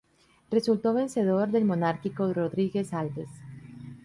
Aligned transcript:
Resultó 0.49 0.95
vencedor 0.95 1.49
el 1.55 1.63
monárquico 1.63 2.33
Rodrigues 2.33 2.91
Alves. 2.91 3.29